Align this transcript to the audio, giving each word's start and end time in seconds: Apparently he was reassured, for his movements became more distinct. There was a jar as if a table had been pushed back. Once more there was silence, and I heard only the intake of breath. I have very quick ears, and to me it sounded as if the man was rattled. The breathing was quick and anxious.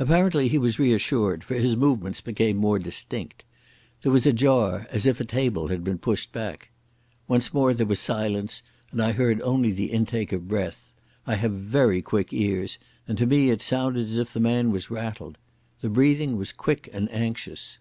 Apparently 0.00 0.48
he 0.48 0.58
was 0.58 0.80
reassured, 0.80 1.44
for 1.44 1.54
his 1.54 1.76
movements 1.76 2.20
became 2.20 2.56
more 2.56 2.80
distinct. 2.80 3.44
There 4.02 4.10
was 4.10 4.26
a 4.26 4.32
jar 4.32 4.88
as 4.90 5.06
if 5.06 5.20
a 5.20 5.24
table 5.24 5.68
had 5.68 5.84
been 5.84 5.98
pushed 5.98 6.32
back. 6.32 6.70
Once 7.28 7.54
more 7.54 7.72
there 7.72 7.86
was 7.86 8.00
silence, 8.00 8.64
and 8.90 9.00
I 9.00 9.12
heard 9.12 9.40
only 9.42 9.70
the 9.70 9.92
intake 9.92 10.32
of 10.32 10.48
breath. 10.48 10.92
I 11.28 11.36
have 11.36 11.52
very 11.52 12.02
quick 12.02 12.32
ears, 12.32 12.80
and 13.06 13.16
to 13.18 13.26
me 13.26 13.50
it 13.50 13.62
sounded 13.62 14.06
as 14.06 14.18
if 14.18 14.32
the 14.32 14.40
man 14.40 14.72
was 14.72 14.90
rattled. 14.90 15.38
The 15.80 15.90
breathing 15.90 16.36
was 16.36 16.50
quick 16.50 16.88
and 16.92 17.08
anxious. 17.12 17.78